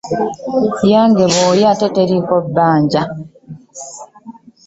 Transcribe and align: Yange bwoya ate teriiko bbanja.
Yange 0.91 1.23
bwoya 1.33 1.65
ate 1.73 1.87
teriiko 1.95 2.35
bbanja. 2.45 3.01